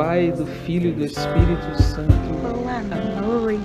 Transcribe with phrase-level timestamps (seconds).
[0.00, 2.10] Pai, do Filho e do Espírito Santo.
[2.40, 2.80] Boa
[3.20, 3.60] noite,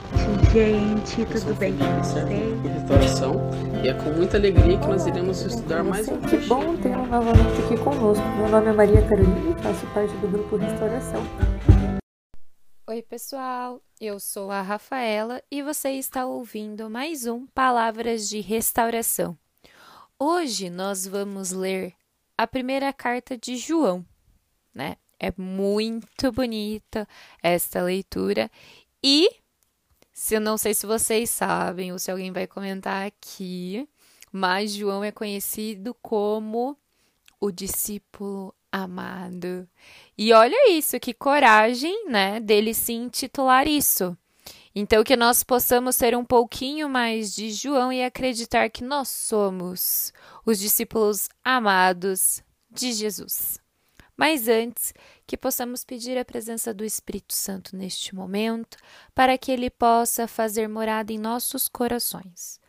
[0.52, 1.26] gente.
[1.28, 2.62] Tudo bem com vocês?
[2.74, 3.36] restauração
[3.82, 7.62] e é com muita alegria que nós iremos estudar mais um Que bom tê-lo novamente
[7.64, 8.28] aqui conosco.
[8.36, 11.24] Meu nome é Maria Carolina e faço parte do grupo Restauração.
[12.86, 13.82] Oi, pessoal.
[14.02, 19.38] Eu sou a Rafaela e você está ouvindo mais um Palavras de Restauração.
[20.20, 21.94] Hoje nós vamos ler
[22.38, 24.06] a primeira carta de João,
[24.74, 24.98] né?
[25.20, 27.08] É muito bonita
[27.42, 28.52] esta leitura
[29.04, 29.30] e
[30.14, 33.88] se eu não sei se vocês sabem ou se alguém vai comentar aqui,
[34.32, 36.78] mas João é conhecido como
[37.40, 39.68] o discípulo amado.
[40.18, 44.18] E olha isso, que coragem, né, dele se intitular isso.
[44.74, 50.12] Então, que nós possamos ter um pouquinho mais de João e acreditar que nós somos
[50.46, 53.65] os discípulos amados de Jesus.
[54.18, 54.94] Mas antes,
[55.28, 58.78] que possamos pedir a presença do Espírito Santo neste momento,
[59.14, 62.60] para que ele possa fazer morada em nossos corações.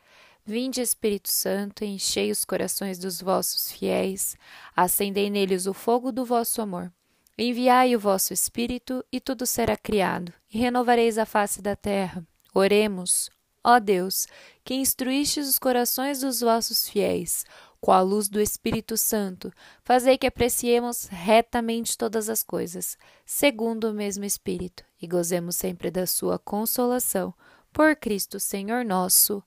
[0.44, 4.36] Vinde, Espírito Santo, enchei os corações dos vossos fiéis,
[4.77, 6.92] acendei neles o fogo do vosso amor.
[7.38, 12.27] Enviai o vosso Espírito, e tudo será criado, e renovareis a face da terra.
[12.55, 13.28] Oremos,
[13.62, 14.27] ó Deus,
[14.64, 17.44] que instruístes os corações dos vossos fiéis,
[17.80, 19.52] com a luz do Espírito Santo,
[19.84, 26.06] fazei que apreciemos retamente todas as coisas, segundo o mesmo Espírito, e gozemos sempre da
[26.06, 27.32] sua consolação.
[27.72, 29.42] Por Cristo Senhor nosso.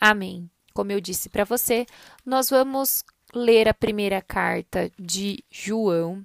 [0.00, 0.48] Amém.
[0.72, 1.84] Como eu disse para você,
[2.24, 6.24] nós vamos ler a primeira carta de João.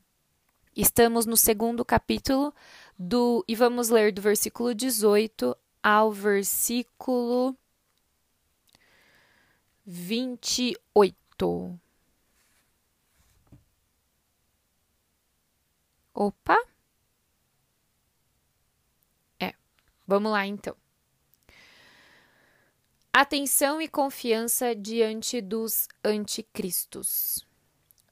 [0.75, 2.53] Estamos no segundo capítulo
[2.97, 7.55] do e vamos ler do versículo 18 ao versículo
[9.85, 11.26] 28.
[16.13, 16.57] Opa!
[19.39, 19.53] É,
[20.07, 20.75] vamos lá então.
[23.13, 27.45] Atenção e confiança diante dos anticristos.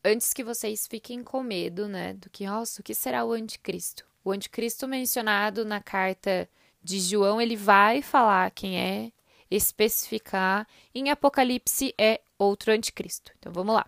[0.03, 4.05] Antes que vocês fiquem com medo, né, do que, nossa, o que será o anticristo?
[4.23, 6.49] O anticristo mencionado na carta
[6.81, 9.11] de João, ele vai falar quem é,
[9.55, 10.67] especificar.
[10.93, 13.31] Em Apocalipse é outro anticristo.
[13.39, 13.85] Então vamos lá.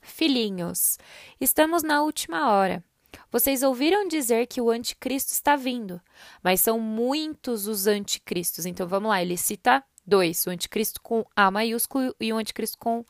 [0.00, 0.98] Filhinhos,
[1.40, 2.82] estamos na última hora.
[3.30, 6.00] Vocês ouviram dizer que o anticristo está vindo,
[6.42, 8.66] mas são muitos os anticristos.
[8.66, 13.04] Então vamos lá, ele cita dois: o anticristo com A maiúsculo e o anticristo com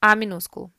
[0.00, 0.72] A minúsculo,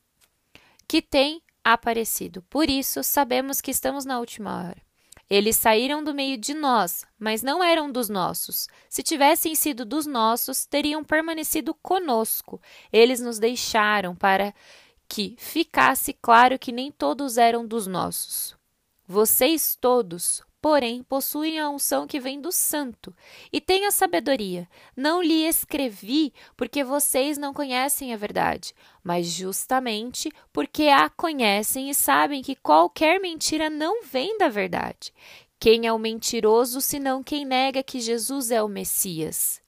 [0.87, 2.41] que tem aparecido.
[2.43, 4.88] Por isso, sabemos que estamos na última hora.
[5.29, 8.67] Eles saíram do meio de nós, mas não eram dos nossos.
[8.89, 12.59] Se tivessem sido dos nossos, teriam permanecido conosco.
[12.91, 14.53] Eles nos deixaram para
[15.07, 18.57] que ficasse claro que nem todos eram dos nossos.
[19.07, 23.15] Vocês todos, porém, possuem a unção que vem do Santo
[23.51, 24.67] e têm a sabedoria.
[24.95, 31.93] Não lhe escrevi porque vocês não conhecem a verdade, mas justamente porque a conhecem e
[31.93, 35.13] sabem que qualquer mentira não vem da verdade.
[35.59, 39.61] Quem é o mentiroso senão quem nega que Jesus é o Messias?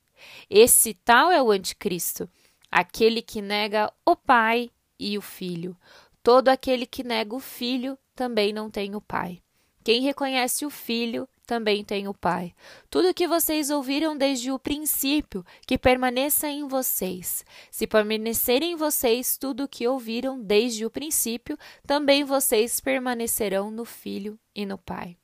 [0.49, 2.29] Esse tal é o anticristo,
[2.69, 5.75] aquele que nega o Pai e o Filho.
[6.23, 9.41] Todo aquele que nega o Filho também não tem o Pai.
[9.83, 12.53] Quem reconhece o Filho também tem o Pai.
[12.89, 17.43] Tudo que vocês ouviram desde o princípio, que permaneça em vocês.
[17.69, 23.83] Se permanecer em vocês tudo o que ouviram desde o princípio, também vocês permanecerão no
[23.83, 25.17] Filho e no Pai.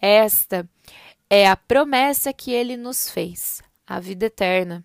[0.00, 0.66] Esta
[1.28, 4.84] é a promessa que ele nos fez, a vida eterna.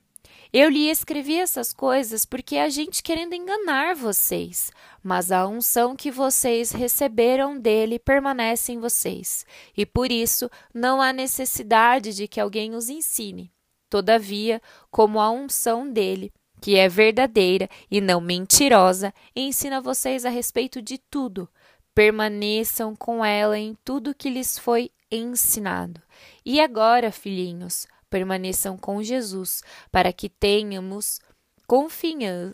[0.57, 4.71] Eu lhe escrevi essas coisas porque a gente querendo enganar vocês,
[5.03, 11.11] mas a unção que vocês receberam dele permanece em vocês, e por isso não há
[11.11, 13.51] necessidade de que alguém os ensine.
[13.89, 16.31] Todavia, como a unção dele,
[16.61, 21.49] que é verdadeira e não mentirosa, ensina vocês a respeito de tudo.
[21.93, 26.01] Permaneçam com ela em tudo que lhes foi ensinado.
[26.45, 27.85] E agora, filhinhos,
[28.15, 31.19] permaneçam com Jesus, para que tenhamos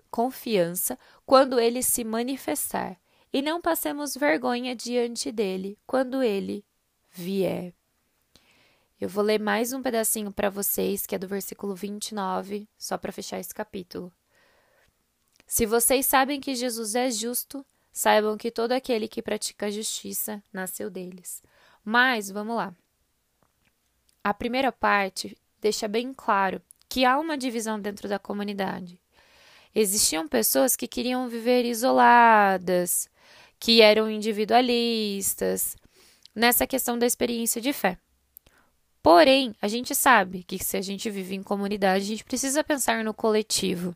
[0.10, 3.00] confiança quando ele se manifestar,
[3.32, 6.66] e não passemos vergonha diante dele quando ele
[7.12, 7.76] vier.
[9.00, 13.12] Eu vou ler mais um pedacinho para vocês, que é do versículo 29, só para
[13.12, 14.12] fechar esse capítulo.
[15.46, 20.42] Se vocês sabem que Jesus é justo, saibam que todo aquele que pratica a justiça
[20.52, 21.44] nasceu deles.
[21.86, 22.76] Mas, vamos lá.
[24.24, 29.00] A primeira parte deixa bem claro que há uma divisão dentro da comunidade.
[29.74, 33.08] Existiam pessoas que queriam viver isoladas,
[33.58, 35.78] que eram individualistas,
[36.36, 37.98] nessa questão da experiência de fé.
[39.02, 43.04] Porém, a gente sabe que se a gente vive em comunidade, a gente precisa pensar
[43.04, 43.96] no coletivo.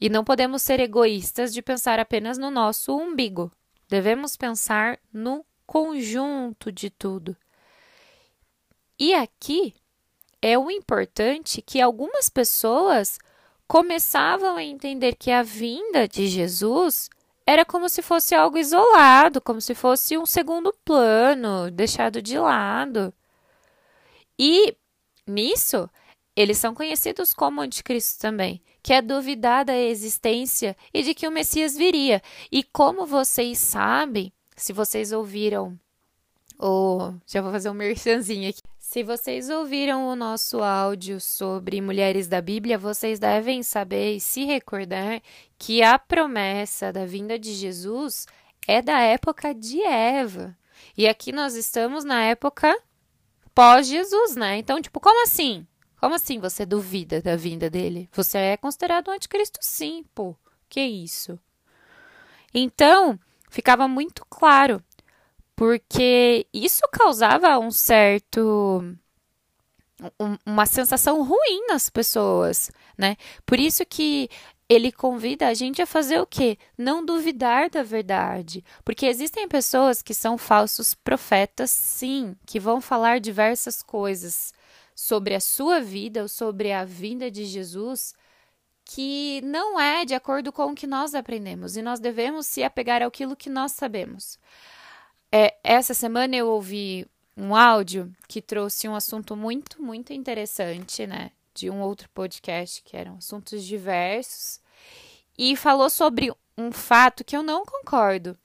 [0.00, 3.50] E não podemos ser egoístas de pensar apenas no nosso umbigo.
[3.88, 7.36] Devemos pensar no conjunto de tudo.
[8.98, 9.74] E aqui
[10.42, 13.18] é o importante que algumas pessoas
[13.68, 17.08] começavam a entender que a vinda de Jesus
[17.46, 23.14] era como se fosse algo isolado, como se fosse um segundo plano, deixado de lado.
[24.38, 24.76] E
[25.26, 25.88] nisso,
[26.34, 31.32] eles são conhecidos como anticristo também, que é duvidar da existência e de que o
[31.32, 32.22] Messias viria.
[32.50, 35.78] E como vocês sabem, se vocês ouviram,
[36.58, 38.62] ou já vou fazer um merchanzinho aqui.
[38.92, 44.44] Se vocês ouviram o nosso áudio sobre mulheres da Bíblia, vocês devem saber e se
[44.44, 45.22] recordar
[45.56, 48.26] que a promessa da vinda de Jesus
[48.68, 50.54] é da época de Eva.
[50.94, 52.78] E aqui nós estamos na época
[53.54, 54.58] pós-Jesus, né?
[54.58, 55.66] Então, tipo, como assim?
[55.98, 58.10] Como assim você duvida da vinda dele?
[58.12, 60.36] Você é considerado um anticristo, sim, pô.
[60.68, 61.38] Que isso?
[62.52, 63.18] Então,
[63.48, 64.84] ficava muito claro
[65.62, 68.82] porque isso causava um certo
[70.44, 73.16] uma sensação ruim nas pessoas, né?
[73.46, 74.28] Por isso que
[74.68, 76.58] ele convida a gente a fazer o quê?
[76.76, 78.64] Não duvidar da verdade.
[78.84, 84.52] Porque existem pessoas que são falsos profetas, sim, que vão falar diversas coisas
[84.96, 88.16] sobre a sua vida ou sobre a vinda de Jesus
[88.84, 93.00] que não é de acordo com o que nós aprendemos e nós devemos se apegar
[93.00, 94.40] àquilo que nós sabemos.
[95.34, 101.30] É, essa semana eu ouvi um áudio que trouxe um assunto muito, muito interessante, né?
[101.54, 104.60] De um outro podcast que eram assuntos diversos
[105.38, 108.38] e falou sobre um fato que eu não concordo,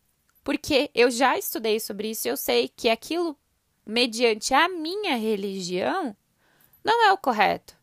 [0.45, 3.37] porque eu já estudei sobre isso e eu sei que aquilo,
[3.85, 6.15] mediante a minha religião,
[6.85, 7.75] não é o correto.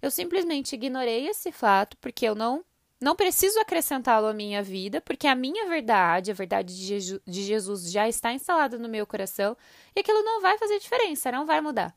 [0.00, 2.64] Eu simplesmente ignorei esse fato porque eu não
[3.04, 8.08] não preciso acrescentá-lo à minha vida, porque a minha verdade, a verdade de, Jesus já
[8.08, 9.54] está instalada no meu coração
[9.94, 11.94] e aquilo não vai fazer diferença, não vai mudar.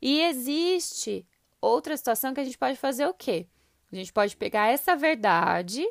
[0.00, 1.26] E existe
[1.60, 3.48] outra situação que a gente pode fazer o quê?
[3.92, 5.84] A gente pode pegar essa verdade,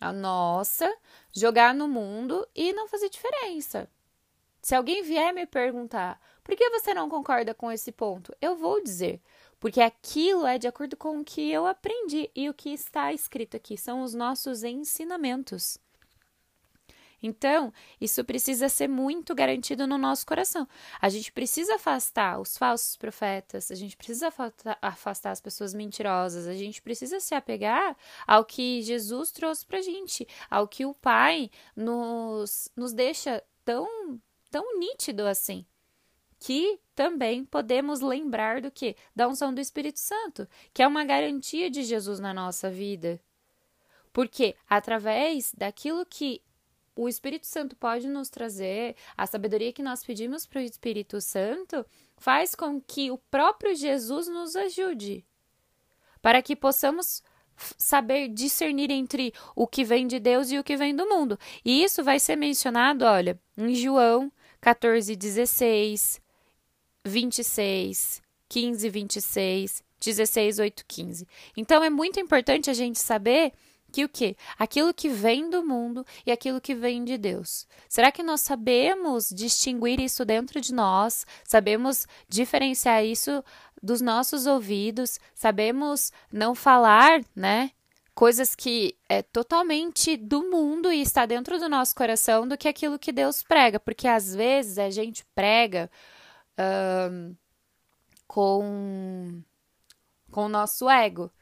[0.00, 0.88] a nossa,
[1.32, 3.90] jogar no mundo e não fazer diferença.
[4.62, 8.80] Se alguém vier me perguntar por que você não concorda com esse ponto, eu vou
[8.80, 9.20] dizer
[9.60, 13.56] porque aquilo é de acordo com o que eu aprendi e o que está escrito
[13.56, 15.78] aqui são os nossos ensinamentos.
[17.22, 20.68] Então, isso precisa ser muito garantido no nosso coração.
[21.00, 24.32] A gente precisa afastar os falsos profetas, a gente precisa
[24.80, 27.96] afastar as pessoas mentirosas, a gente precisa se apegar
[28.26, 34.20] ao que Jesus trouxe pra gente, ao que o Pai nos, nos deixa tão,
[34.50, 35.66] tão nítido assim
[36.38, 38.96] que também podemos lembrar do que?
[39.14, 43.20] Da unção do Espírito Santo, que é uma garantia de Jesus na nossa vida.
[44.12, 46.42] Porque através daquilo que
[46.96, 51.86] o Espírito Santo pode nos trazer, a sabedoria que nós pedimos para o Espírito Santo,
[52.16, 55.24] faz com que o próprio Jesus nos ajude,
[56.20, 57.22] para que possamos
[57.76, 61.38] saber discernir entre o que vem de Deus e o que vem do mundo.
[61.64, 66.20] E isso vai ser mencionado, olha, em João 14, 16,
[67.08, 71.28] 26, 15, 26, 16, 8, 15.
[71.56, 73.52] Então é muito importante a gente saber
[73.90, 74.36] que o que?
[74.58, 77.66] Aquilo que vem do mundo e aquilo que vem de Deus.
[77.88, 81.26] Será que nós sabemos distinguir isso dentro de nós?
[81.44, 83.42] Sabemos diferenciar isso
[83.82, 85.18] dos nossos ouvidos?
[85.34, 87.70] Sabemos não falar, né?
[88.14, 92.98] Coisas que é totalmente do mundo e está dentro do nosso coração do que aquilo
[92.98, 95.88] que Deus prega, porque às vezes a gente prega
[96.58, 97.36] um,
[98.26, 99.42] com,
[100.30, 101.32] com o nosso ego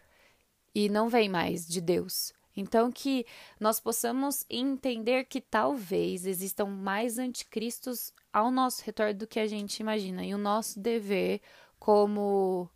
[0.74, 2.32] e não vem mais de Deus.
[2.56, 3.26] Então, que
[3.60, 9.80] nós possamos entender que talvez existam mais anticristos ao nosso redor do que a gente
[9.80, 10.24] imagina.
[10.24, 11.42] E o nosso dever
[11.78, 12.70] como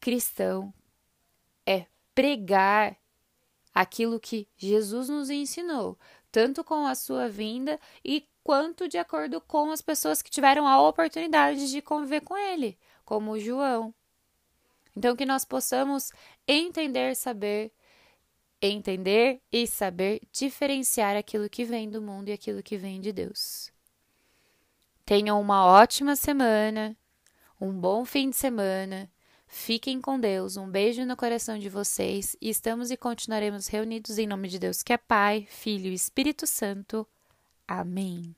[0.00, 0.74] cristão
[1.64, 2.96] é pregar
[3.72, 5.96] aquilo que Jesus nos ensinou,
[6.30, 10.80] tanto com a sua vinda e quanto de acordo com as pessoas que tiveram a
[10.80, 13.94] oportunidade de conviver com ele, como João.
[14.96, 16.10] Então, que nós possamos
[16.46, 17.72] entender, saber,
[18.60, 23.72] entender e saber diferenciar aquilo que vem do mundo e aquilo que vem de Deus.
[25.04, 26.96] Tenham uma ótima semana,
[27.60, 29.10] um bom fim de semana.
[29.46, 34.26] Fiquem com Deus, um beijo no coração de vocês e estamos e continuaremos reunidos em
[34.26, 37.06] nome de Deus, que é Pai, Filho e Espírito Santo.
[37.78, 38.36] Amém.